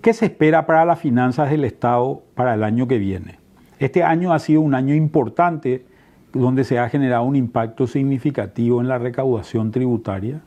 [0.00, 3.38] ¿Qué se espera para las finanzas del Estado para el año que viene?
[3.78, 5.84] Este año ha sido un año importante
[6.32, 10.40] donde se ha generado un impacto significativo en la recaudación tributaria,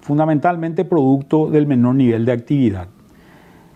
[0.00, 2.88] fundamentalmente producto del menor nivel de actividad.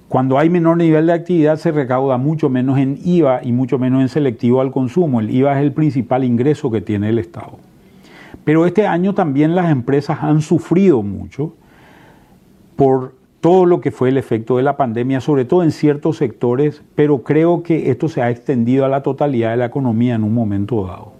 [0.08, 4.00] Cuando hay menor nivel de actividad se recauda mucho menos en IVA y mucho menos
[4.00, 5.20] en selectivo al consumo.
[5.20, 7.58] El IVA es el principal ingreso que tiene el Estado.
[8.44, 11.54] Pero este año también las empresas han sufrido mucho
[12.76, 16.82] por todo lo que fue el efecto de la pandemia, sobre todo en ciertos sectores,
[16.94, 20.32] pero creo que esto se ha extendido a la totalidad de la economía en un
[20.32, 21.14] momento dado.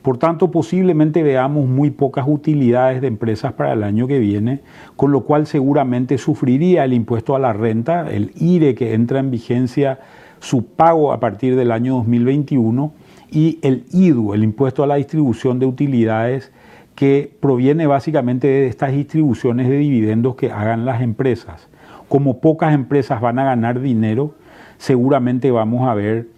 [0.00, 4.60] Por tanto, posiblemente veamos muy pocas utilidades de empresas para el año que viene,
[4.96, 9.30] con lo cual seguramente sufriría el impuesto a la renta, el IRE que entra en
[9.30, 10.00] vigencia,
[10.40, 12.90] su pago a partir del año 2021,
[13.30, 16.52] y el IDU, el impuesto a la distribución de utilidades,
[16.94, 21.68] que proviene básicamente de estas distribuciones de dividendos que hagan las empresas.
[22.08, 24.34] Como pocas empresas van a ganar dinero,
[24.78, 26.28] seguramente vamos a ver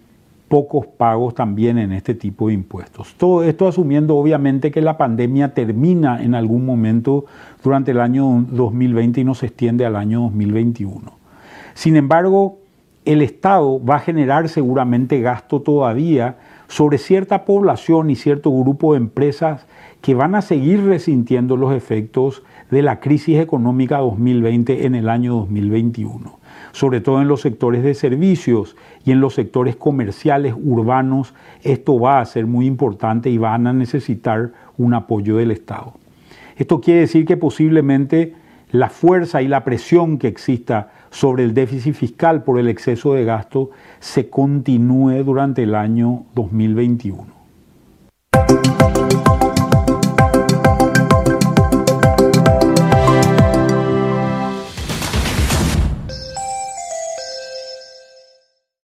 [0.47, 3.15] pocos pagos también en este tipo de impuestos.
[3.15, 7.25] Todo esto asumiendo obviamente que la pandemia termina en algún momento
[7.63, 11.11] durante el año 2020 y no se extiende al año 2021.
[11.73, 12.59] Sin embargo,
[13.07, 18.99] el Estado va a generar seguramente gasto todavía sobre cierta población y cierto grupo de
[18.99, 19.65] empresas
[20.01, 25.35] que van a seguir resintiendo los efectos de la crisis económica 2020 en el año
[25.35, 26.37] 2021
[26.73, 31.33] sobre todo en los sectores de servicios y en los sectores comerciales urbanos,
[31.63, 35.93] esto va a ser muy importante y van a necesitar un apoyo del Estado.
[36.55, 38.35] Esto quiere decir que posiblemente
[38.71, 43.25] la fuerza y la presión que exista sobre el déficit fiscal por el exceso de
[43.25, 47.37] gasto se continúe durante el año 2021.